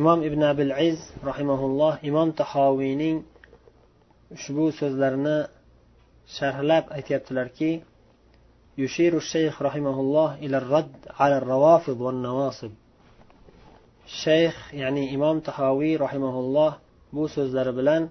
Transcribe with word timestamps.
imom 0.00 0.18
ibn 0.28 0.40
abil 0.52 0.72
iz 0.90 0.98
rahimaulloh 1.30 1.94
imom 2.10 2.28
tahoviyning 2.40 3.16
ushbu 4.36 4.64
so'zlarini 4.80 5.38
sharhlab 6.36 6.84
aytyaptilarki 6.96 7.72
يشير 8.78 9.16
الشيخ 9.16 9.62
رحمه 9.62 9.96
الله 10.00 10.34
إلى 10.34 10.56
الرد 10.62 10.92
على 11.20 11.36
الروافض 11.38 12.00
والنواصب 12.00 12.72
shayx 14.22 14.54
ya'ni 14.72 15.04
imom 15.16 15.40
tahoviy 15.48 15.94
rahimaulloh 16.04 16.72
bu 17.14 17.28
so'zlari 17.28 17.72
bilan 17.78 18.02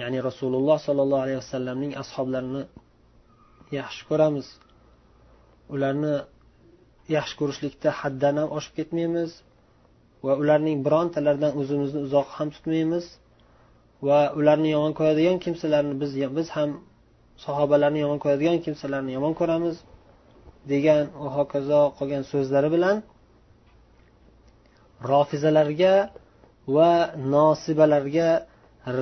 ya'ni 0.00 0.18
rasululloh 0.28 0.78
sollallohu 0.86 1.22
alayhi 1.24 1.40
vasallamning 1.44 1.92
ashoblarini 2.02 2.62
yaxshi 3.78 4.02
ko'ramiz 4.08 4.46
ularni 5.74 6.14
yaxshi 7.16 7.34
ko'rishlikda 7.40 7.90
haddan 8.00 8.34
ham 8.40 8.48
oshib 8.58 8.72
ketmaymiz 8.78 9.30
Va 10.25 10.33
ularning 10.41 10.77
birontalaridan 10.85 11.51
o'zimizni 11.61 11.99
uzoq 12.07 12.27
ham 12.37 12.49
tutmaymiz 12.55 13.05
va 14.07 14.19
ularni 14.39 14.69
yomon 14.75 14.93
ko'radigan 14.99 15.37
kimsalarni 15.45 15.95
biz 16.01 16.11
biz 16.37 16.47
ham 16.57 16.69
sahobalarni 17.45 17.99
yomon 18.05 18.19
ko'radigan 18.23 18.57
kimsalarni 18.65 19.11
yomon 19.17 19.33
ko'ramiz 19.39 19.75
degan 20.71 21.03
va 21.21 21.29
hokazo 21.37 21.81
qolgan 21.97 22.23
so'zlari 22.31 22.69
bilan 22.75 22.97
rofizalarga 25.11 25.93
va 26.75 26.91
nosibalarga 27.33 28.29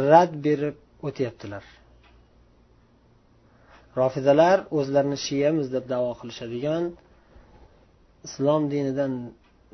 rad 0.10 0.32
berib 0.46 0.76
o'tyaptilar. 1.08 1.64
Rofizalar 4.00 4.58
o'zlarini 4.78 5.18
shiyamiz 5.26 5.68
deb 5.76 5.86
davo 5.94 6.12
qilishadigan 6.20 6.84
islom 8.28 8.62
dinidan 8.74 9.14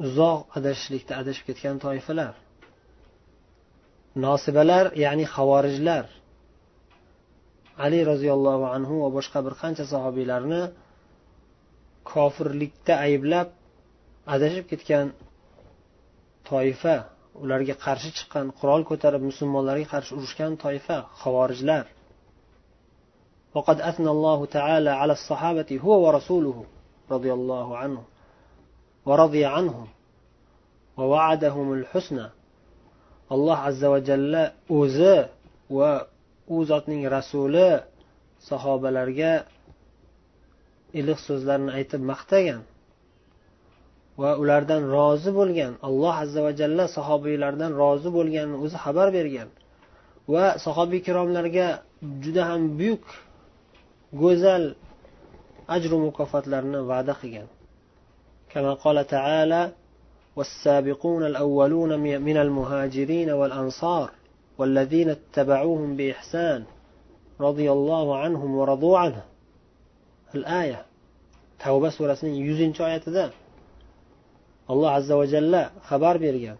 uzoq 0.05 0.41
adashishlikda 0.59 1.13
adashib 1.21 1.45
ketgan 1.49 1.77
toifalar 1.85 2.35
nosibalar 4.25 4.85
ya'ni 5.05 5.25
havorijlar 5.35 6.05
ali 7.85 8.01
roziyallohu 8.13 8.65
anhu 8.77 8.95
va 9.05 9.09
boshqa 9.17 9.39
bir 9.47 9.55
qancha 9.63 9.85
sahobiylarni 9.93 10.63
kofirlikda 12.13 12.95
ayblab 13.07 13.49
adashib 14.35 14.65
ketgan 14.73 15.07
toifa 16.51 16.97
ularga 17.43 17.75
qarshi 17.85 18.11
chiqqan 18.19 18.47
qurol 18.59 18.83
ko'tarib 18.91 19.23
musulmonlarga 19.31 19.87
qarshi 19.95 20.13
urushgan 20.19 20.53
toifa 20.65 20.97
havorijlar 21.23 21.87
وقد 23.57 23.81
أثنى 23.81 24.11
الله 24.17 24.47
تعالى 24.57 24.91
على 24.91 25.13
الصحابة 25.13 25.71
هو 25.85 25.93
ورسوله 26.07 26.65
رضي 27.11 27.33
الله 27.39 27.77
عنه 27.77 28.01
ورضي 29.07 29.45
عنهم 29.45 29.89
ووعدهم 30.97 31.73
الحسنى 31.73 32.27
الله 33.35 33.57
عز 33.57 33.85
وجل 33.85 34.35
o'zi 34.71 35.17
va 35.71 35.93
u 36.49 36.65
zotning 36.71 37.03
rasuli 37.17 37.69
sahobalarga 38.49 39.33
iliq 40.99 41.19
so'zlarni 41.29 41.71
aytib 41.79 42.03
maqtagan 42.13 42.63
va 44.23 44.31
ulardan 44.43 44.83
rozi 44.97 45.31
bo'lgan 45.39 45.73
alloh 45.89 46.15
azza 46.25 46.41
va 46.47 46.53
jalla 46.61 46.85
sahobiylardan 46.97 47.73
rozi 47.83 48.09
bo'lganini 48.17 48.57
o'zi 48.65 48.77
xabar 48.85 49.09
bergan 49.19 49.49
va 50.33 50.45
sahobiy 50.67 50.99
ikromlarga 51.03 51.69
juda 52.25 52.43
ham 52.51 52.63
buyuk 52.79 53.05
go'zal 54.23 54.65
ajru 55.77 55.97
mukofotlarni 56.07 56.81
va'da 56.91 57.15
qilgan 57.21 57.49
كما 58.51 58.75
قال 58.75 59.07
تعالى 59.07 59.73
والسابقون 60.37 61.27
الأولون 61.27 62.01
من 62.01 62.37
المهاجرين 62.37 63.31
والأنصار 63.31 64.11
والذين 64.59 65.09
اتبعوهم 65.11 65.97
بإحسان 65.97 66.65
رضي 67.41 67.73
الله 67.73 68.17
عنهم 68.17 68.57
ورضوا 68.57 68.99
عنه 68.99 69.23
الآية 70.35 70.83
توبة 71.65 71.91
سورة 71.91 72.19
100 72.23 72.81
oyatida 72.81 73.33
alloh 74.69 74.91
azza 74.99 75.15
va 75.21 75.27
jalla 75.35 75.63
xabar 75.89 76.17
bergan 76.25 76.59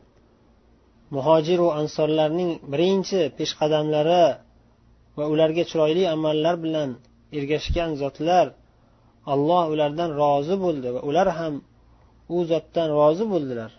muhojiru 1.15 1.67
ansorlarning 1.81 2.51
birinchi 2.73 3.21
peshqadamlari 3.39 4.25
va 5.19 5.25
ularga 5.33 5.63
chiroyli 5.71 6.05
amallar 6.15 6.55
bilan 6.65 6.91
ergashgan 7.39 7.91
zotlar 8.03 8.47
alloh 9.33 9.63
ulardan 9.75 10.11
rozi 10.23 10.57
bo'ldi 10.65 10.89
va 10.95 11.01
ular 11.11 11.29
ham 11.39 11.55
u 12.35 12.37
zotdan 12.51 12.89
rozi 12.99 13.25
bo'ldilar 13.33 13.73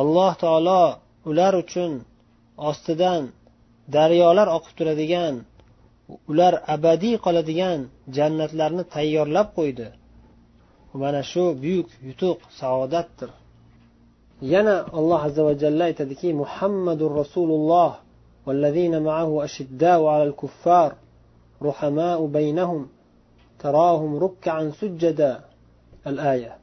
alloh 0.00 0.32
taolo 0.42 0.82
ular 1.30 1.54
uchun 1.62 1.92
ostidan 2.68 3.22
daryolar 3.96 4.48
oqib 4.56 4.72
turadigan 4.78 5.34
ular 6.30 6.54
abadiy 6.74 7.16
qoladigan 7.24 7.78
jannatlarni 8.16 8.84
tayyorlab 8.94 9.48
qo'ydi 9.58 9.86
mana 11.02 11.20
shu 11.32 11.44
buyuk 11.62 11.88
yutuq 12.08 12.38
saodatdir 12.60 13.30
yana 14.52 14.76
alloh 14.98 15.20
azza 15.28 15.42
va 15.48 15.54
jalla 15.62 15.84
aytadiki 15.90 16.28
muhammadur 16.42 17.10
rasululloh 17.22 17.92
والذين 18.46 19.02
معه 19.02 19.44
أشداء 19.44 20.06
على 20.06 20.24
الكفار 20.30 20.90
رحماء 21.62 22.26
بينهم 22.26 22.88
تراهم 23.58 24.16
ركعا 24.16 24.72
سجدا 24.80 25.40
الآية 26.06 26.56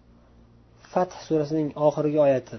fath 0.95 1.15
surasining 1.27 1.69
oxirgi 1.87 2.19
oyati. 2.27 2.57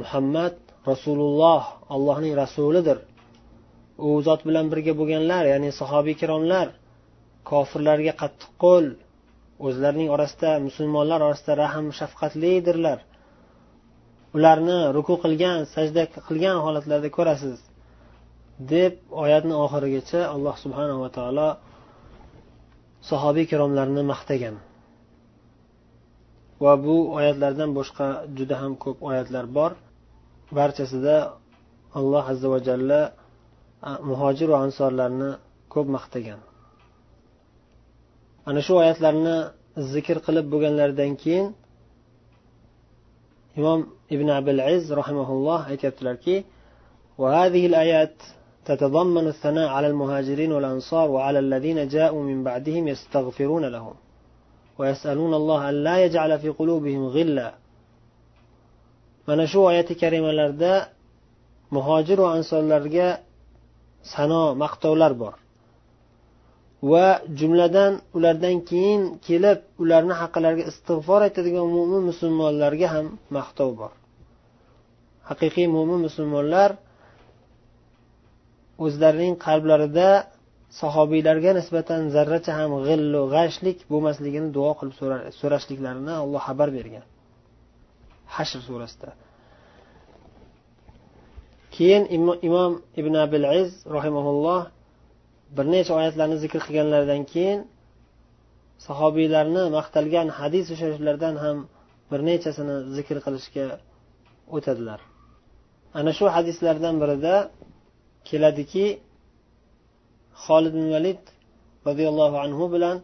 Muhammad 0.00 0.54
rasululloh 0.90 1.62
allohning 1.94 2.34
rasulidir. 2.42 2.98
U 4.06 4.08
zot 4.26 4.40
bilan 4.48 4.66
birga 4.72 4.92
bo'lganlar 5.00 5.44
ya'ni 5.52 5.70
sahobiy 5.80 6.14
ikromlar 6.16 6.66
kofirlarga 7.50 8.12
qattiq 8.22 8.50
qo'l 8.64 8.86
o'zlarining 9.66 10.08
orasida 10.16 10.50
musulmonlar 10.66 11.20
orasida 11.28 11.52
rahm 11.62 11.86
shafqatlidirlar. 11.98 12.98
Ularni 14.36 14.78
ruku 14.96 15.14
qilgan 15.24 15.58
sajda 15.74 16.02
qilgan 16.28 16.56
holatlarda 16.66 17.08
ko'rasiz 17.16 17.58
deb 18.72 18.92
oyatni 19.22 19.54
oxirigacha 19.64 20.20
alloh 20.34 20.54
subhanava 20.64 21.08
taolo 21.16 21.48
sahobiy 23.10 23.44
ikromlarni 23.48 24.02
maqtagan. 24.12 24.56
va 26.63 26.73
bu 26.85 26.95
oyatlardan 27.17 27.69
boshqa 27.77 28.07
juda 28.37 28.55
ham 28.61 28.73
ko'p 28.83 28.97
oyatlar 29.09 29.45
bor 29.57 29.71
barchasida 30.57 31.15
alloh 31.99 32.23
azza 32.33 32.47
va 32.53 32.59
jalla 32.67 33.01
muhojir 34.09 34.47
va 34.53 34.59
ansorlarni 34.65 35.29
ko'p 35.73 35.87
maqtagan 35.95 36.39
ana 38.49 38.59
shu 38.65 38.73
oyatlarni 38.81 39.35
zikr 39.93 40.17
qilib 40.25 40.45
bo'lganlaridan 40.53 41.11
keyin 41.23 41.47
imom 43.59 43.79
ibn 44.15 44.27
abil 44.39 44.59
iz 44.75 44.83
rahimaulloh 44.99 45.59
aytyaptilarki 45.71 46.35
وهذه 47.21 47.63
الآيات 47.71 48.15
تتضمن 48.65 49.25
الثناء 49.27 49.67
على 49.75 49.87
المهاجرين 49.87 50.51
والأنصار 50.51 51.07
وعلى 51.11 51.39
الذين 51.39 51.87
جاءوا 51.87 52.23
من 52.23 52.43
بعدهم 52.43 52.83
يستغفرون 52.87 53.65
لهم 53.65 53.95
ويسألون 54.77 55.33
الله 55.39 55.59
أن 55.69 55.75
لا 55.87 55.95
يجعل 56.05 56.31
في 56.39 56.49
قلوبهم 56.49 57.03
غلا 57.15 57.49
mana 59.27 59.45
shu 59.47 59.59
oyati 59.69 59.93
karimalarda 60.01 60.73
muhojir 61.75 62.17
va 62.23 62.29
ansorlarga 62.37 63.07
sano 64.13 64.43
maqtovlar 64.63 65.11
bor 65.21 65.35
va 66.91 67.05
jumladan 67.39 67.91
ulardan 68.17 68.55
keyin 68.69 69.01
kelib 69.27 69.59
ularni 69.83 70.13
haqlariga 70.21 70.63
istig'for 70.71 71.19
aytadigan 71.27 71.67
mo'min 71.75 72.01
musulmonlarga 72.09 72.87
ham 72.95 73.05
maqtov 73.37 73.69
bor 73.79 73.91
haqiqiy 75.29 75.67
mo'min 75.75 75.99
musulmonlar 76.07 76.69
o'zlarining 78.85 79.35
qalblarida 79.45 80.09
sahobiylarga 80.80 81.50
nisbatan 81.58 82.00
zarracha 82.14 82.52
ham 82.58 82.70
g'illu 82.86 83.20
g'ashlik 83.34 83.78
bo'lmasligini 83.92 84.48
duo 84.56 84.72
qilib 84.78 84.94
so'rashliklarini 85.40 86.14
alloh 86.22 86.42
xabar 86.48 86.68
bergan. 86.78 87.04
Hashr 88.34 88.60
surasida. 88.68 89.10
Keyin 91.74 92.02
imom 92.48 92.72
ibn 93.00 93.14
abil 93.24 93.44
iz 93.62 93.70
rahimaulloh 93.96 94.62
bir 95.56 95.66
necha 95.74 95.92
oyatlarni 96.00 96.36
zikr 96.44 96.60
qilganlaridan 96.66 97.22
keyin 97.32 97.60
sahobiylarni 98.86 99.62
maqtalgan 99.76 100.28
hadis 100.38 100.66
shariflardan 100.80 101.34
ham 101.44 101.56
bir 102.10 102.20
nechasini 102.28 102.76
zikr 102.96 103.16
qilishga 103.26 103.66
o'tadilar. 104.56 105.00
Ana 105.98 106.12
shu 106.18 106.26
hadislardan 106.36 106.94
birida 107.02 107.34
keladiki 108.28 108.86
xolid 110.44 110.72
ibn 110.78 110.86
valid 110.94 111.22
roziyallohu 111.88 112.36
anhu 112.44 112.64
bilan 112.74 112.96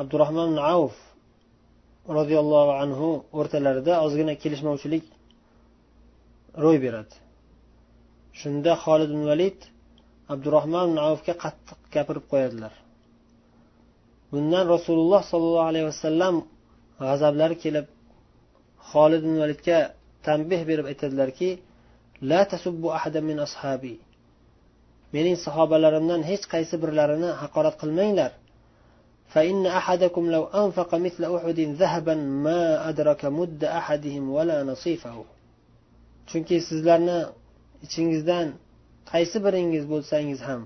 abdurahmon 0.00 0.46
ibn 0.50 0.60
avf 0.74 0.96
roziyallohu 2.18 2.72
anhu 2.82 3.08
o'rtalarida 3.38 3.94
ozgina 4.04 4.34
kelishmovchilik 4.42 5.04
ro'y 6.64 6.78
beradi. 6.84 7.14
Shunda 8.40 8.72
xolid 8.84 9.10
ibn 9.14 9.24
valid 9.32 9.58
abdurahmon 10.32 10.84
ibn 10.88 10.98
avfga 11.08 11.34
qattiq 11.44 11.78
gapirib 11.94 12.24
qo'yadilar. 12.32 12.72
Bundan 14.32 14.64
rasululloh 14.74 15.22
sollallohu 15.30 15.68
alayhi 15.70 15.86
vasallam 15.92 16.34
g'azablari 17.06 17.56
kelib 17.64 17.86
xolid 18.90 19.22
ibn 19.26 19.36
validga 19.42 19.78
tanbeh 20.26 20.60
berib 20.70 20.86
aytadilarki 20.90 21.50
la 22.30 22.40
tasubbu 22.52 22.88
min 23.28 23.38
ashabi. 23.46 23.94
mening 25.15 25.37
sahobalarimdan 25.45 26.21
hech 26.29 26.43
qaysi 26.53 26.75
birlarini 26.83 27.29
haqorat 27.41 27.75
qilmanglar 27.81 28.31
فإن 29.33 29.65
أحدكم 29.65 30.31
لو 30.31 30.43
أنفق 30.45 30.95
مثل 30.95 31.35
أحد 31.35 31.59
ذهبا 31.59 32.15
ما 32.15 32.89
أدرك 32.89 33.25
مد 33.25 33.63
أحدهم 33.63 34.23
ولا 34.29 34.63
نصيفه 34.63 35.15
chunki 36.31 36.57
sizlarni 36.69 37.19
ichingizdan 37.85 38.47
qaysi 39.11 39.37
biringiz 39.45 39.83
bo'lsangiz 39.91 40.39
ham 40.47 40.61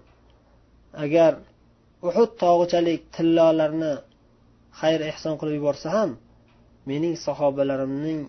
agar 1.04 1.32
uhud 2.08 2.32
tog'ichalik 2.44 3.02
tillolarni 3.16 3.94
xayr 4.82 5.00
ehson 5.12 5.34
qilib 5.40 5.56
yuborsa 5.60 5.88
ham 5.98 6.10
mening 6.90 7.16
sahobalarimning 7.26 8.22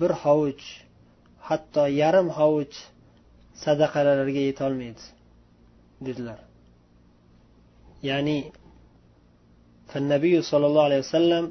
bir 0.00 0.12
hovuch 0.22 0.64
hatto 1.48 1.84
yarim 2.02 2.28
hovuch 2.38 2.76
sadaqalariga 3.64 4.42
yetolmaydi 4.50 5.02
dedilar 6.06 6.38
ya'ni 8.02 8.40
فالنبي 9.94 10.42
صلى 10.42 10.66
الله 10.66 10.84
عليه 10.88 10.98
وسلم 10.98 11.44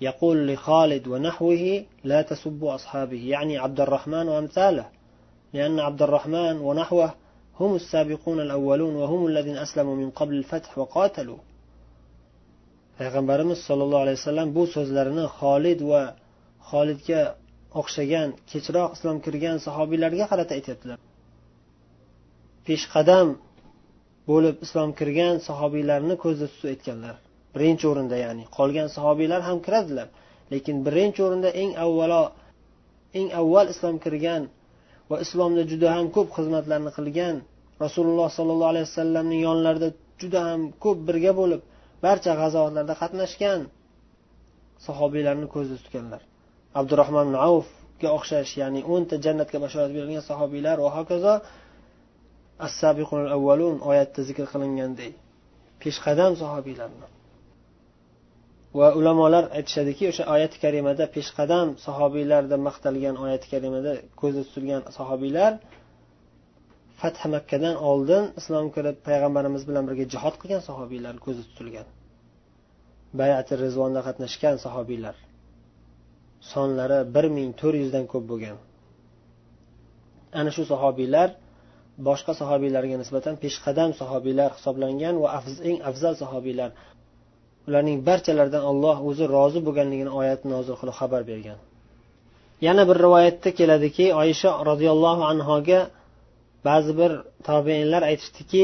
يقول 0.00 0.36
لخالد 0.52 1.04
ونحوه 1.08 1.84
لا 2.10 2.22
تسبوا 2.22 2.74
أصحابه 2.74 3.22
يعني 3.34 3.58
عبد 3.58 3.80
الرحمن 3.80 4.28
وأمثاله 4.28 4.86
لأن 5.52 5.76
عبد 5.80 6.02
الرحمن 6.02 6.56
ونحوه 6.66 7.14
هم 7.60 7.74
السابقون 7.74 8.40
الأولون 8.40 8.94
وهم 8.96 9.26
الذين 9.26 9.56
أسلموا 9.56 9.96
من 9.96 10.10
قبل 10.10 10.34
الفتح 10.34 10.78
وقاتلوا 10.78 11.38
payg'ambarimiz 12.98 13.58
sollallohu 13.68 14.02
alayhi 14.04 14.18
vasallam 14.20 14.48
bu 14.56 14.62
so'zlarini 14.74 15.26
xolid 15.40 15.80
va 15.90 16.02
xolidga 16.70 17.20
o'xshagan 17.80 18.28
kechroq 18.50 18.90
islom 18.96 19.16
kirgan 19.24 19.56
sahobiylarga 19.66 20.24
qarata 20.30 20.52
aytyaptilar 20.58 20.98
peshqadam 22.66 23.28
bo'lib 24.29 24.55
islom 24.65 24.89
kirgan 24.99 25.35
sahobiylarni 25.47 26.15
ko'zda 26.23 26.45
tutib 26.51 26.67
aytganlar. 26.73 27.15
Birinchi 27.55 27.85
o'rinda 27.91 28.17
ya'ni 28.25 28.43
qolgan 28.57 28.87
sahobiylar 28.95 29.41
ham 29.47 29.57
kiradilar 29.65 30.07
lekin 30.53 30.75
birinchi 30.87 31.21
o'rinda 31.27 31.49
eng 31.61 31.71
avvalo 31.85 32.23
eng 33.19 33.27
avval 33.41 33.67
islom 33.73 33.95
kirgan 34.05 34.43
va 35.09 35.17
islomda 35.25 35.63
juda 35.71 35.89
ham 35.95 36.05
ko'p 36.15 36.29
xizmatlarni 36.37 36.91
qilgan 36.97 37.35
rasululloh 37.83 38.29
sollallohu 38.37 38.71
alayhi 38.73 38.87
vasallamning 38.89 39.41
yonlarida 39.47 39.89
juda 40.21 40.39
ham 40.49 40.61
ko'p 40.83 40.99
birga 41.07 41.31
bo'lib 41.39 41.61
barcha 42.05 42.31
g'azovatlarda 42.41 42.93
qatnashgan 43.01 43.59
sahobiylarni 44.87 45.47
ko'zda 45.55 45.75
tutganlar. 45.81 46.21
Abdurahmon 46.79 47.27
avfga 47.49 48.09
o'xshash 48.17 48.51
ya'ni 48.61 48.81
o'nta 48.93 49.15
jannatga 49.25 49.57
bashorat 49.65 49.91
berilgan 49.95 50.23
sahobiylar 50.29 50.77
va 50.85 50.89
hokazo 50.97 51.33
as 52.65 52.75
avvalun 53.37 53.77
oyatda 53.89 54.21
zikr 54.29 54.45
qilingandek. 54.53 55.13
Peshqadam 55.81 56.31
sahobiylarni 56.41 57.07
va 58.79 58.87
ulamolar 58.99 59.43
aytishadiki 59.57 60.03
o'sha 60.11 60.23
oyati 60.35 60.57
karimada 60.63 61.05
peshqadam 61.15 61.67
sahobiylar 61.85 62.43
deb 62.51 62.61
maqtalgan 62.67 63.15
oyati 63.25 63.47
karimada 63.53 63.91
ko'zda 64.21 64.41
tutilgan 64.47 64.81
sahobiylar 64.97 65.51
fath 67.01 67.21
makkadan 67.35 67.75
oldin 67.91 68.23
islom 68.39 68.67
kirib 68.75 68.97
payg'ambarimiz 69.07 69.63
bilan 69.69 69.83
birga 69.89 70.05
jihod 70.13 70.35
qilgan 70.41 70.61
sahobiylar 70.69 71.15
ko'zda 71.25 71.43
tutilgan. 71.49 71.87
Bayati 73.19 73.53
rizvonda 73.63 74.01
qatnashgan 74.07 74.55
sahobiylar 74.65 75.15
sonlari 76.53 76.99
bir 77.15 77.25
ming 77.37 77.49
to'rt 77.59 77.77
yuzdan 77.83 78.05
ko'p 78.13 78.25
bo'lgan. 78.31 78.57
Ana 80.39 80.51
shu 80.55 80.63
sahobiylar 80.73 81.29
boshqa 82.07 82.33
sahobiylarga 82.41 82.95
nisbatan 83.01 83.35
peshqadam 83.43 83.89
sahobiylar 83.99 84.49
hisoblangan 84.57 85.15
va 85.23 85.29
eng 85.69 85.77
afzal 85.89 86.13
sahobiylar 86.23 86.69
ularning 87.67 87.97
barchalaridan 88.07 88.63
olloh 88.71 88.97
o'zi 89.09 89.25
rozi 89.35 89.59
bo'lganligini 89.67 90.11
oyat 90.19 90.41
nozil 90.53 90.75
qilib 90.79 90.95
xabar 91.01 91.21
bergan. 91.31 91.59
Yana 92.67 92.83
bir 92.89 92.97
rivoyatda 93.05 93.49
keladiki 93.59 94.05
oysha 94.21 94.51
roziyallohu 94.69 95.23
anhoga 95.31 95.79
ba'zi 96.67 96.91
bir 96.99 97.11
tobeinlar 97.49 98.01
aytishdiki 98.09 98.63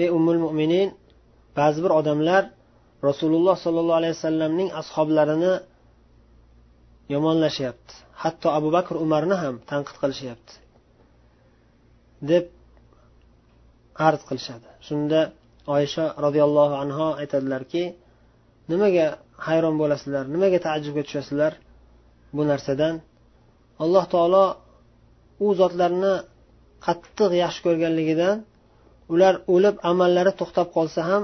ey 0.00 0.08
umul 0.18 0.38
mo'minin 0.44 0.88
ba'zi 1.58 1.78
bir 1.84 1.92
odamlar 2.00 2.42
rasululloh 3.08 3.56
sollallohu 3.64 3.98
alayhi 4.00 4.14
vasallamning 4.18 4.68
ashoblarini 4.80 5.54
yomonlashyapti. 7.14 7.92
Hatto 8.22 8.48
abu 8.58 8.68
bakr 8.76 8.94
umarni 9.04 9.36
ham 9.42 9.54
tanqid 9.70 9.96
qilishyapti. 10.02 10.52
Deb 12.30 12.44
arz 14.06 14.20
qilishadi. 14.28 14.68
Shunda 14.86 15.20
oysha 15.76 16.04
roziyallohu 16.24 16.74
anhu 16.82 17.06
aytadilarki 17.20 17.82
nimaga 18.70 19.06
hayron 19.46 19.74
bo'lasizlar 19.80 20.24
nimaga 20.34 20.58
taajjubga 20.66 21.02
tushasizlar 21.06 21.52
bu 22.36 22.42
narsadan? 22.50 22.94
Alloh 23.84 24.04
taolo 24.14 24.44
u 25.44 25.46
zotlarni 25.60 26.14
qattiq 26.86 27.30
yaxshi 27.42 27.60
ko'rganligidan 27.66 28.36
ular 29.14 29.34
o'lib 29.54 29.76
amallari 29.90 30.32
to'xtab 30.40 30.68
qolsa 30.76 31.00
ham 31.10 31.22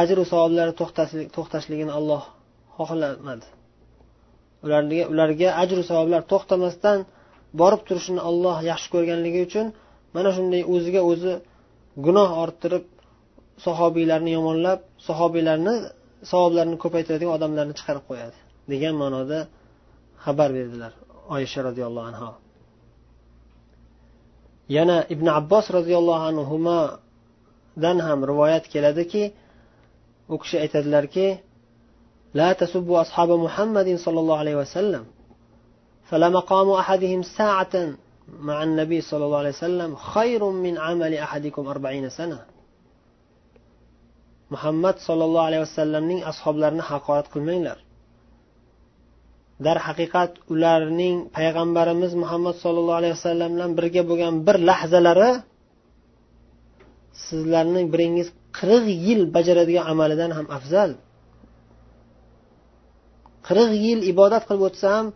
ajru 0.00 0.22
savoblari 0.32 0.72
to'xtashligini 1.36 1.92
olloh 1.98 2.22
xohlamadi. 2.76 3.46
Ularga 4.64 5.04
ularga 5.12 5.48
ajru 5.62 5.82
savoblar 5.90 6.22
to'xtamasdan 6.32 6.98
borib 7.60 7.80
turishini 7.88 8.20
olloh 8.30 8.56
yaxshi 8.70 8.88
ko'rganligi 8.94 9.40
uchun 9.48 9.66
mana 10.14 10.30
shunday 10.36 10.62
o'ziga 10.74 11.00
o'zi 11.10 11.32
gunoh 12.06 12.30
orttirib 12.44 12.84
sahobiylarni 13.66 14.30
yomonlab 14.38 14.80
sahobiylarni 15.08 15.74
savoblarini 16.30 16.76
ko'paytiradigan 16.84 17.32
odamlarni 17.38 17.74
chiqarib 17.78 18.04
qo'yadi 18.10 18.38
degan 18.72 18.94
ma'noda 19.02 19.38
xabar 20.24 20.48
berdilar 20.56 20.92
oyisha 21.34 21.60
roziyallohu 21.68 22.06
anhu 22.10 22.30
yana 24.76 24.96
ibn 25.14 25.26
abbos 25.40 25.66
roziyallohu 25.78 26.22
anhudan 26.30 27.98
ham 28.06 28.18
rivoyat 28.30 28.64
keladiki 28.72 29.22
u 30.34 30.36
kishi 30.42 30.56
aytadilarki 30.64 31.26
la 32.38 32.48
tasubbu 32.62 32.92
ashabi 33.04 33.36
muhammadin 33.46 33.96
sollallohu 34.04 34.40
alayhi 34.44 34.58
vasallam. 34.64 35.04
وسلم 36.07 36.09
فلمقام 36.09 36.69
أحدهم 36.69 37.21
ساعة 37.21 37.95
مع 38.39 38.63
النبي 38.63 39.01
صلى 39.01 39.25
الله 39.25 39.37
عليه 39.37 39.49
وسلم 39.49 39.95
خير 39.95 40.49
من 40.49 40.77
عمل 40.77 41.13
أحدكم 41.13 41.67
أربعين 41.67 42.09
سنة 42.09 42.39
muhammad 44.53 44.95
sollallohu 45.07 45.47
alayhi 45.49 45.63
vasallamning 45.67 46.19
ashoblarini 46.31 46.83
haqorat 46.89 47.27
qilmanglar 47.33 47.77
darhaqiqat 49.65 50.31
ularning 50.53 51.15
payg'ambarimiz 51.37 52.11
muhammad 52.23 52.55
sollallohu 52.63 52.99
alayhi 53.01 53.15
vasallam 53.17 53.49
bilan 53.55 53.71
birga 53.77 54.03
bo'lgan 54.09 54.33
bir 54.47 54.57
lahzalari 54.69 55.31
sizlarning 57.27 57.85
biringiz 57.93 58.27
qirq 58.57 58.85
yil 59.05 59.21
bajaradigan 59.35 59.85
amalidan 59.93 60.31
ham 60.37 60.47
afzal 60.57 60.91
qirq 63.47 63.71
yil 63.85 63.99
ibodat 64.11 64.43
qilib 64.47 64.63
o'tsa 64.69 64.87
ham 64.95 65.07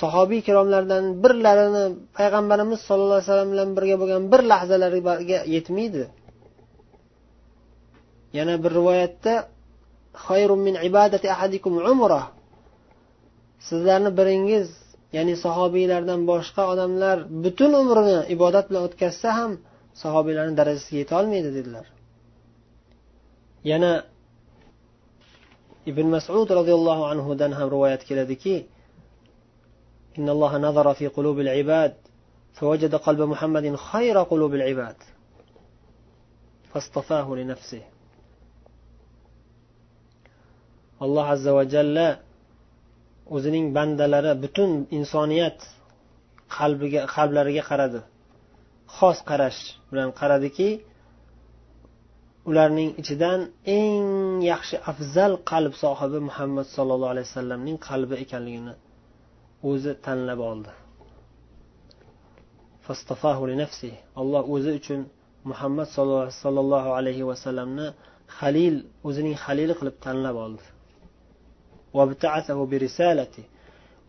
sahobiy 0.00 0.38
ikromlardan 0.42 1.04
birlarini 1.22 1.84
payg'ambarimiz 2.18 2.80
sollallohu 2.88 3.18
alayhi 3.18 3.30
vasallam 3.30 3.50
bilan 3.54 3.68
birga 3.76 3.96
bo'lgan 4.00 4.22
bir 4.32 4.40
lahzalariga 4.52 5.38
yetmaydi. 5.54 6.04
Yana 8.38 8.54
bir 8.64 8.70
rivoyatda 8.78 9.34
min 10.66 10.74
ibadati 10.88 11.26
ahadikum 11.34 11.74
umra. 11.92 12.22
Sizlarni 13.68 14.10
biringiz 14.18 14.68
ya'ni 15.16 15.34
sahobiylardan 15.44 16.20
boshqa 16.30 16.62
odamlar 16.72 17.16
butun 17.44 17.72
umrini 17.82 18.18
ibodat 18.34 18.64
bilan 18.70 18.82
o'tkazsa 18.88 19.28
ham 19.38 19.52
sahobiylarni 20.02 20.54
darajasiga 20.60 20.98
yetolmaydi 21.02 21.50
dedilar. 21.56 21.86
Yana 23.70 23.92
ibn 25.90 26.06
masud 26.14 26.48
roziyallohu 26.58 27.04
anhudan 27.12 27.52
ham 27.58 27.68
rivoyat 27.74 28.02
keladiki 28.08 28.54
إن 30.17 30.29
الله 30.29 30.57
نظر 30.57 30.93
في 30.93 31.07
قلوب 31.07 31.39
العباد 31.39 31.93
فوجد 32.53 32.95
قلب 32.95 33.21
محمد 33.21 33.75
خير 33.75 34.23
قلوب 34.23 34.53
العباد 34.53 34.95
فاصطفاه 36.73 37.35
لنفسه 37.35 37.81
الله 41.01 41.25
عز 41.25 41.47
وجل 41.47 42.15
o'zining 43.35 43.67
bandalari 43.77 44.33
butun 44.43 44.71
insoniyat 44.97 45.59
qalbiga 46.57 47.01
qalblariga 47.15 47.63
qaradi 47.69 48.01
xos 48.97 49.17
qarash 49.29 49.61
bilan 49.89 50.09
qaradiki 50.19 50.69
ularning 52.49 52.91
ichidan 53.01 53.39
eng 53.77 54.05
yaxshi 54.51 54.75
afzal 54.91 55.33
qalb 55.51 55.73
sohibi 55.83 56.19
muhammad 56.29 56.65
sollallohu 56.75 57.11
alayhi 57.13 57.27
vasallamning 57.29 57.77
qalbi 57.89 58.15
ekanligini 58.23 58.73
o'zi 59.68 59.92
tanlab 60.06 60.40
oldi 60.50 60.72
alloh 64.20 64.42
o'zi 64.54 64.70
uchun 64.80 65.00
muhammad 65.50 65.88
sollallohu 66.42 66.90
alayhi 66.98 67.26
vasallamni 67.30 67.86
halil 68.38 68.76
o'zining 69.08 69.34
halili 69.44 69.74
qilib 69.80 69.96
tanlab 70.06 70.36
oldi 70.44 70.64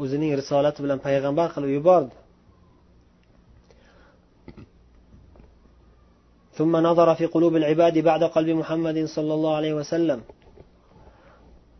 o'zining 0.01 0.31
risolati 0.41 0.79
bilan 0.84 1.00
payg'ambar 1.08 1.48
qilib 1.55 1.72
yubordi 1.77 2.15
ثم 6.58 6.77
نظر 6.77 7.15
في 7.15 7.25
قلوب 7.25 7.55
العباد 7.55 7.98
بعد 7.98 8.24
قلب 8.24 8.50
محمد 8.62 8.98
صلى 9.05 9.34
الله 9.34 9.53
عليه 9.55 9.74
وسلم 9.74 10.20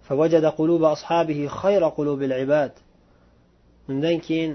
فوجد 0.07 0.45
قلوب 0.45 0.83
أصحابه 0.83 1.47
خير 1.47 1.81
قلوب 1.97 2.21
العباد 2.29 2.71
undan 3.91 4.17
keyin 4.27 4.51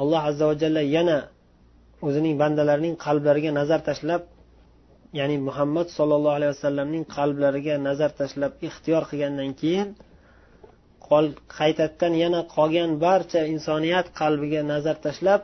alloh 0.00 0.20
azza 0.28 0.44
va 0.50 0.54
jalla 0.62 0.82
yana 0.96 1.18
o'zining 2.06 2.34
bandalarining 2.42 2.96
qalblariga 3.04 3.50
nazar 3.60 3.80
tashlab 3.88 4.22
ya'ni 5.18 5.36
muhammad 5.48 5.86
sollallohu 5.98 6.36
alayhi 6.38 6.52
vasallamning 6.56 7.04
qalblariga 7.16 7.74
nazar 7.88 8.10
tashlab 8.20 8.52
ixtiyor 8.68 9.02
qilgandan 9.10 9.50
keyin 9.60 9.88
qaytadan 11.58 12.12
yana 12.24 12.40
qolgan 12.56 12.90
barcha 13.04 13.40
insoniyat 13.54 14.06
qalbiga 14.20 14.60
nazar 14.72 14.96
tashlab 15.06 15.42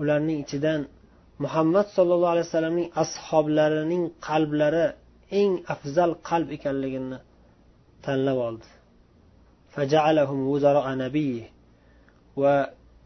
ularning 0.00 0.38
ichidan 0.44 0.80
muhammad 1.44 1.86
sollallohu 1.96 2.32
alayhi 2.34 2.46
vasallamning 2.48 2.88
ashoblarining 3.02 4.04
qalblari 4.28 4.86
eng 5.40 5.52
afzal 5.74 6.10
qalb 6.28 6.48
ekanligini 6.56 7.18
tanlab 8.04 8.38
oldi. 8.48 8.68
va 12.41 12.55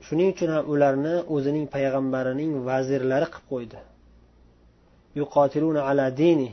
shuning 0.06 0.30
uchun 0.34 0.50
ham 0.56 0.64
ularni 0.74 1.16
o'zining 1.36 1.66
payg'ambarining 1.76 2.52
vazirlari 2.68 3.28
qilib 3.34 3.46
qo'ydi 3.52 3.80
yuqotiluna 5.20 5.82
ala 5.90 6.06
dini 6.22 6.50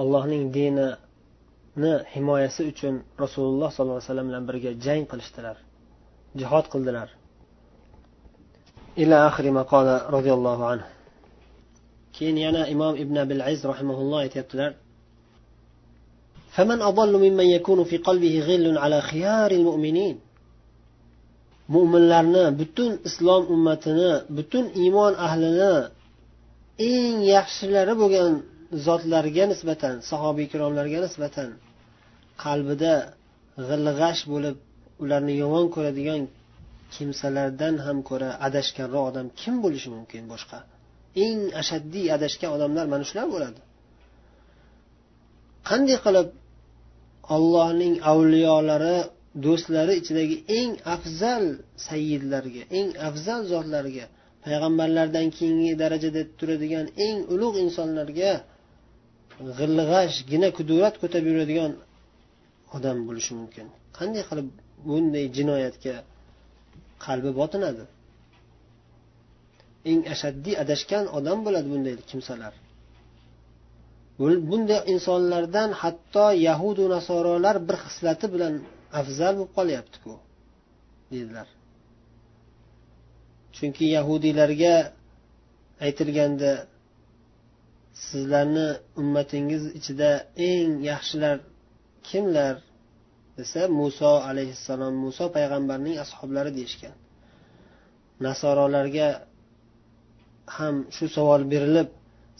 allohning 0.00 0.44
dinini 0.56 1.94
himoyasi 2.14 2.62
uchun 2.72 2.94
rasululloh 3.24 3.68
sollallohu 3.74 3.98
alayhi 3.98 4.10
vasallam 4.10 4.26
bilan 4.30 4.44
birga 4.48 4.70
jang 4.86 5.02
qilishdilar 5.10 5.56
jihod 6.40 6.64
qildilar 6.72 7.08
ila 9.02 9.16
oxiri 9.28 9.50
maqola 9.60 9.96
roziyallohu 10.16 10.64
anhu 10.72 10.88
keyin 12.16 12.36
yana 12.46 12.62
imom 12.74 12.94
ibn 13.04 13.16
abil 13.24 13.42
iz 13.54 13.60
rahimaulloh 13.72 14.20
aytyaptilar 14.26 14.72
فمن 16.54 16.82
أضل 16.82 17.12
ممن 17.24 17.46
يكون 17.56 17.84
في 17.84 17.96
قلبه 17.96 18.34
غل 18.48 18.78
على 18.78 19.00
خيار 19.00 19.50
المؤمنين 19.50 20.16
mo'minlarni 21.73 22.45
butun 22.59 22.91
islom 23.07 23.43
ummatini 23.53 24.11
butun 24.37 24.65
iymon 24.83 25.13
ahlini 25.27 25.73
eng 26.91 27.17
yaxshilari 27.35 27.93
bo'lgan 28.01 28.31
zotlarga 28.85 29.45
nisbatan 29.51 29.95
sahobiy 30.09 30.45
ikromlarga 30.49 30.99
nisbatan 31.05 31.49
qalbida 32.43 32.93
g'ilg'ash 33.67 34.21
bo'lib 34.33 34.57
ularni 35.03 35.33
yomon 35.43 35.65
ko'radigan 35.75 36.21
kimsalardan 36.93 37.75
ham 37.85 37.97
ko'ra 38.09 38.29
adashganroq 38.47 39.03
odam 39.11 39.27
kim 39.41 39.55
bo'lishi 39.63 39.89
mumkin 39.95 40.23
boshqa? 40.33 40.59
Eng 41.25 41.41
ashaddiy 41.61 42.07
adashgan 42.17 42.51
odamlar 42.57 42.85
mana 42.93 43.03
shular 43.09 43.27
bo'ladi. 43.35 43.59
Qanday 45.69 45.97
qilib 46.05 46.27
ollohning 47.35 47.95
avliyolari 48.11 48.97
do'stlari 49.45 49.93
ichidagi 50.01 50.37
eng 50.59 50.71
afzal 50.95 51.45
sayyidlarga 51.87 52.63
eng 52.77 52.89
afzal 53.07 53.41
zotlarga 53.51 54.05
payg'ambarlardan 54.45 55.27
keyingi 55.37 55.71
darajada 55.81 56.21
turadigan 56.39 56.85
eng 57.05 57.17
ulug' 57.33 57.57
insonlarga 57.65 58.31
g'ilg'ashgina 59.57 60.47
kudurat 60.57 60.95
ko'tarib 61.01 61.27
yuradigan 61.31 61.71
odam 62.75 62.97
bo'lishi 63.07 63.31
mumkin. 63.39 63.65
Qanday 63.97 64.23
qilib 64.29 64.47
bunday 64.89 65.25
jinoyatga 65.37 65.95
qalbi 67.05 67.31
botinadi? 67.39 67.83
Eng 69.91 70.01
ashaddiy 70.13 70.55
adashgan 70.63 71.05
odam 71.17 71.39
bo'ladi 71.45 71.67
bunday 71.73 71.95
kimsalar. 72.11 72.53
Bunday 74.49 74.81
insonlardan 74.93 75.69
hatto 75.81 76.27
yahudu 76.47 76.83
nasorolar 76.95 77.55
bir 77.67 77.77
xislati 77.85 78.27
bilan 78.33 78.53
afzal 78.99 79.33
bo'lib 79.39 79.51
qolyaptiku 79.57 80.13
dedilar 81.11 81.47
chunki 83.55 83.85
yahudiylarga 83.97 84.75
aytilganda 85.85 86.51
sizlarni 88.07 88.67
ummatingiz 89.01 89.63
ichida 89.79 90.09
eng 90.49 90.71
yaxshilar 90.91 91.37
kimlar 92.09 92.55
desa 93.37 93.61
muso 93.79 94.11
alayhissalom 94.29 94.93
muso 95.05 95.25
payg'ambarning 95.35 95.95
ashoblari 96.03 96.51
deyishgan. 96.57 96.95
Nasorolarga 98.25 99.07
ham 100.57 100.75
shu 100.95 101.05
savol 101.15 101.41
berilib 101.53 101.89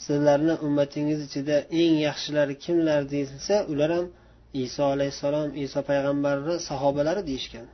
sizlarni 0.05 0.55
ummatingiz 0.67 1.19
ichida 1.27 1.57
eng 1.81 1.95
yaxshilari 2.07 2.55
kimlar 2.65 3.01
deyilsa 3.13 3.55
ular 3.71 3.89
ham 3.97 4.05
iso 4.53 4.83
alayhissalom 4.93 5.47
iso 5.65 5.79
payg'ambarni 5.89 6.55
sahobalari 6.69 7.21
deyishgan. 7.29 7.67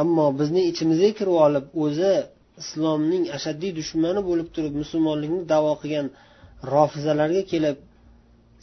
Ammo 0.00 0.26
bizning 0.38 0.66
ichimizga 0.72 1.10
kirib 1.18 1.36
olib 1.46 1.64
o'zi 1.84 2.14
islomning 2.62 3.24
ashaddiy 3.36 3.72
dushmani 3.80 4.20
bo'lib 4.28 4.48
turib 4.54 4.74
musulmonlikni 4.82 5.40
davo 5.52 5.72
qilgan 5.82 6.06
rofizalarga 6.74 7.42
kelib 7.52 7.76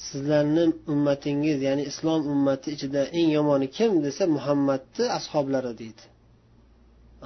sizlarni 0.07 0.63
ummatingiz 0.93 1.57
ya'ni 1.67 1.83
islom 1.91 2.21
ummati 2.33 2.67
ichida 2.75 3.01
eng 3.19 3.29
yomoni 3.37 3.67
kim 3.77 3.91
desa 4.05 4.23
muhammadni 4.35 5.05
ashoblari 5.17 5.71
deydi. 5.81 6.03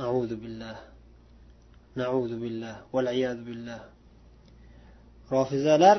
Audu 0.08 0.36
billah. 0.44 0.76
Naudu 2.02 2.36
billah. 2.44 2.76
Billah. 3.48 3.82
Rofizalar 5.34 5.98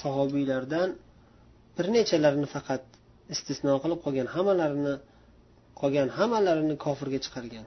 sahobiylardan 0.00 0.88
bir 1.76 1.86
nechalarini 1.96 2.48
faqat 2.54 2.82
istisno 3.34 3.72
qilib 3.82 4.00
qolgan 4.04 4.28
hammalarini 4.34 4.94
qolgan 5.80 6.08
hammalarini 6.18 6.76
kofirga 6.84 7.18
chiqargan. 7.24 7.66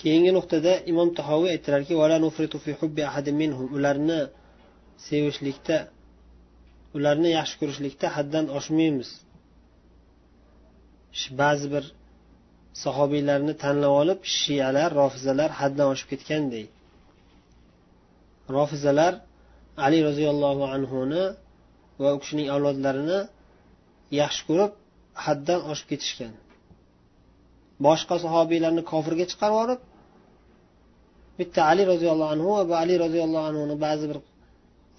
Keyingi 0.00 0.32
nuqtada 0.38 0.72
imom 0.92 1.08
tahoviy 1.18 1.50
aytdilarki 1.54 1.94
ularni 3.76 4.20
sevishlikda 5.08 5.76
ularni 6.96 7.30
yaxshi 7.38 7.56
ko'rishlikda 7.60 8.06
haddan 8.16 8.44
oshmaymiz. 8.58 9.10
Ba'zi 11.40 11.66
bir 11.74 11.84
sahobiylarni 12.84 13.54
tanlab 13.62 13.92
olib 14.02 14.20
shiyalar 14.38 14.90
rofizalar 15.00 15.50
haddan 15.60 15.86
oshib 15.92 16.08
ketganday. 16.12 16.64
Rofizalar 18.56 19.12
ali 19.86 19.98
roziyallohu 20.08 20.64
anhuni 20.76 21.24
va 22.02 22.08
u 22.14 22.18
kishining 22.22 22.48
avlodlarini 22.54 23.20
yaxshi 24.20 24.42
ko'rib 24.48 24.72
haddan 25.24 25.60
oshib 25.70 25.86
ketishgan. 25.92 26.32
Boshqa 27.86 28.14
sahobiylarni 28.24 28.82
kofirga 28.92 29.24
chiqarib 29.30 29.54
yuborib 29.56 29.80
bitta 31.38 31.60
ali 31.70 31.82
roziyallohu 31.92 32.30
anhu 32.36 32.50
va 32.70 32.76
ali 32.82 32.94
roziyallohu 33.04 33.46
anhuni 33.50 33.76
ba'zi 33.86 34.04
bir 34.10 34.18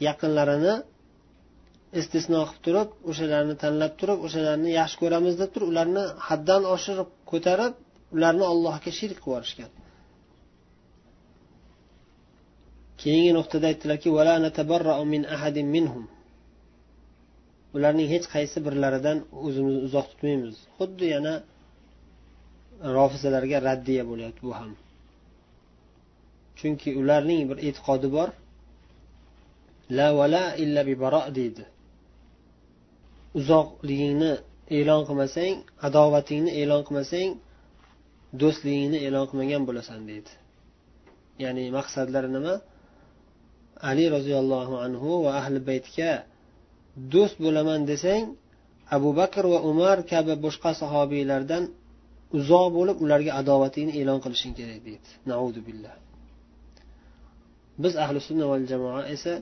yaqinlarini 0.07 0.73
istisno 2.01 2.39
qilib 2.47 2.61
turib 2.65 2.89
o'shalarni 3.09 3.55
tanlab 3.63 3.93
turib 3.99 4.19
o'shalarni 4.27 4.69
yaxshi 4.79 4.97
ko'ramiz 5.01 5.33
deb 5.41 5.49
turib 5.53 5.67
ularni 5.73 6.03
haddan 6.27 6.61
oshirib 6.75 7.09
ko'tarib 7.31 7.73
ularni 8.15 8.45
allohga 8.53 8.91
shirk 8.99 9.17
qilib 9.23 9.27
yuborishgan. 9.27 9.71
Keyingi 13.01 13.31
nuqtada 13.39 13.65
aytdilarki 13.71 14.07
ularning 17.75 18.07
hech 18.13 18.25
qaysi 18.33 18.57
birlaridan 18.65 19.17
o'zimizni 19.45 19.81
uzoq 19.87 20.05
tutmaymiz. 20.11 20.55
Xuddi 20.77 21.05
yana 21.15 21.33
rofizalarga 22.97 23.57
raddiya 23.69 24.03
bo'lyapti 24.09 24.41
bu 24.47 24.53
ham. 24.59 24.71
Chunki 26.59 26.89
ularning 27.01 27.41
bir 27.49 27.57
e'tiqodi 27.67 28.07
bor. 28.17 28.29
La 29.97 30.07
vala 30.19 30.43
illa 30.63 30.81
bibaro 30.89 31.21
deydi. 31.37 31.63
Uzoqligingni 33.39 34.31
e'lon 34.77 35.01
qilmasang 35.07 35.55
adovatingni 35.87 36.51
e'lon 36.61 36.81
qilmasang 36.87 37.29
do'stligingni 38.41 38.97
e'lon 39.07 39.25
qilmagan 39.29 39.61
bo'lasan 39.69 39.99
deydi. 40.09 40.31
Ya'ni 41.43 41.63
maqsadlari 41.77 42.29
nima? 42.37 42.55
Ali 43.89 44.05
roziyallohu 44.15 44.75
anhu 44.85 45.09
va 45.25 45.31
ahli 45.41 45.59
baytga 45.69 46.11
do'st 47.13 47.37
bo'laman 47.45 47.81
desang 47.91 48.25
abu 48.97 49.09
bakr 49.19 49.43
va 49.53 49.59
umar 49.71 49.97
kabi 50.11 50.33
boshqa 50.45 50.71
sahobiylardan 50.81 51.63
uzoq 52.37 52.67
bo'lib 52.77 52.97
ularga 53.05 53.31
adovatingni 53.41 53.93
e'lon 54.01 54.19
qilishing 54.25 54.53
kerak 54.59 54.79
deydi. 54.87 55.07
Naudu 55.31 55.59
billah. 55.67 55.95
Biz 57.83 57.93
ahli 58.03 58.19
sunna 58.27 58.45
val 58.51 58.63
jamoa 58.71 59.01
esa 59.15 59.33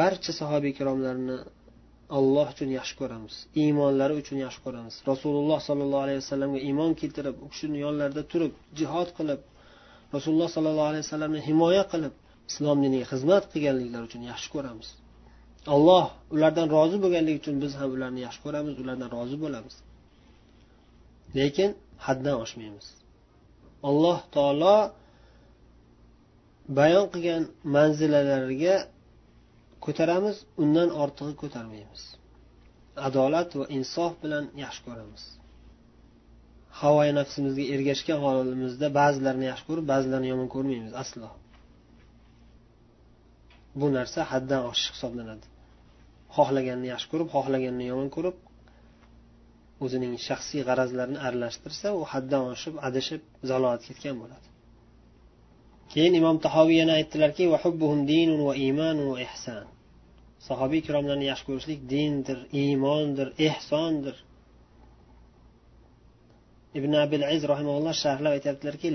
barcha 0.00 0.32
sahobiy 0.40 0.70
ikromlarni 0.74 1.36
alloh 2.18 2.46
uchun 2.54 2.70
yaxshi 2.78 2.94
ko'ramiz 3.00 3.34
iymonlari 3.62 4.14
uchun 4.22 4.36
yaxshi 4.44 4.60
ko'ramiz. 4.66 4.94
Rasululloh 5.10 5.58
sollallohu 5.68 6.04
alayhi 6.06 6.20
vasallamga 6.22 6.60
iymon 6.68 6.92
keltirib 7.00 7.36
u 7.44 7.46
kishini 7.52 7.78
yonlarida 7.84 8.22
turib 8.32 8.52
jihod 8.78 9.08
qilib 9.18 9.40
rasululloh 10.16 10.50
sollallohu 10.56 10.88
alayhi 10.92 11.04
vasallamni 11.06 11.40
himoya 11.48 11.84
qilib 11.92 12.14
islom 12.50 12.78
diniga 12.84 13.06
xizmat 13.12 13.44
qilganliklari 13.52 14.04
uchun 14.08 14.22
yaxshi 14.30 14.48
ko'ramiz. 14.54 14.88
Alloh 15.74 16.06
ulardan 16.34 16.66
rozi 16.76 16.96
bo'lganligi 17.04 17.38
uchun 17.42 17.56
biz 17.62 17.72
ham 17.80 17.90
ularni 17.96 18.20
yaxshi 18.26 18.40
ko'ramiz 18.46 18.74
ulardan 18.82 19.08
rozi 19.16 19.36
bo'lamiz. 19.44 19.74
Lekin 21.38 21.70
haddan 22.06 22.36
oshmaymiz. 22.44 22.86
Alloh 23.88 24.18
taolo 24.34 24.76
bayon 26.78 27.06
qilgan 27.12 27.42
manzilalariga 27.76 28.76
ko'taramiz 29.84 30.36
undan 30.62 30.88
ortig'i 31.02 31.34
ko'tarmaymiz. 31.42 32.02
Adolat 33.08 33.50
va 33.58 33.64
insof 33.78 34.12
bilan 34.22 34.44
yaxshi 34.64 34.82
ko'ramiz. 34.88 35.22
Havoyi 36.80 37.12
nafsimizga 37.20 37.64
ergashgan 37.74 38.18
holimizda 38.24 38.86
ba'zilarini 39.00 39.46
yaxshi 39.50 39.64
ko'rib 39.68 39.86
ba'zilarini 39.92 40.28
yomon 40.32 40.48
ko'rmaymiz 40.54 40.92
aslo. 41.02 41.28
Bu 43.80 43.86
narsa 43.96 44.20
haddan 44.32 44.62
oshish 44.70 44.90
hisoblanadi. 44.94 45.46
Xohlaganini 46.36 46.88
yaxshi 46.94 47.08
ko'rib 47.12 47.28
xohlaganini 47.34 47.86
yomon 47.92 48.08
ko'rib 48.16 48.36
o'zining 49.84 50.14
shaxsiy 50.26 50.62
g'arazlarini 50.68 51.20
aralashtirsa 51.26 51.88
u 52.00 52.02
haddan 52.12 52.42
oshib 52.54 52.74
adashib 52.88 53.22
zalolatga 53.50 53.86
ketgan 53.88 54.16
bo'ladi. 54.22 54.46
Keyin 55.92 56.14
imom 56.20 56.36
tahoviy 56.46 56.76
yana 56.82 56.94
aytdilarki 57.00 57.44
sahobiy 60.48 60.78
ikromlarni 60.82 61.26
yaxshi 61.30 61.44
ko'rishlik 61.48 61.80
dindir 61.92 62.38
iymondir 62.62 63.28
ehsondir. 63.48 64.16
Ibn 66.78 66.92
abil 67.04 67.22
iz 67.36 67.42
rahimalloh 67.52 67.94
sharhlab 68.04 68.32
aytyaptilarki 68.36 68.88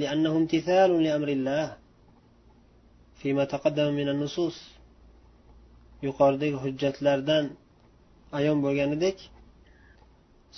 yuqoridagi 6.07 6.57
hujjatlardan 6.63 7.45
ayon 8.39 8.57
bo'lganidek 8.65 9.17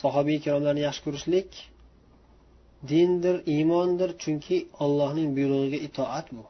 sahobiy 0.01 0.36
ikromlarni 0.41 0.81
yaxshi 0.88 1.01
ko'rishlik 1.07 1.50
dindir 2.91 3.36
iymondir 3.55 4.10
chunki 4.24 4.57
ollohning 4.83 5.29
buyrug'iga 5.38 5.79
itoat 5.88 6.27
bu. 6.36 6.43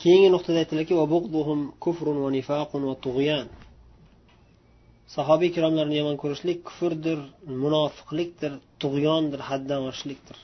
Keyingi 0.00 0.30
nuqtada 0.34 0.58
aytiladiki 0.62 0.94
sahobiy 5.16 5.48
ikromlarni 5.52 5.96
yomon 6.00 6.16
ko'rishlik 6.22 6.58
kufrdir 6.68 7.18
munofiqlikdir 7.62 8.52
tug'yondir 8.82 9.40
haddan 9.50 9.80
oshishlikdir 9.90 10.36